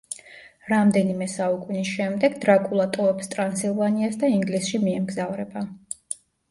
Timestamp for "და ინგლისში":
4.25-4.85